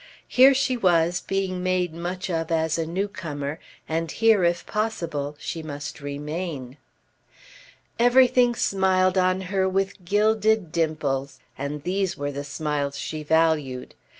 [0.27, 5.35] Here she was, being made much of as a new comer, and here if possible
[5.37, 6.77] she must remain.
[7.99, 13.93] Everything smiled on her with gilded dimples, and these were the smiles she valued.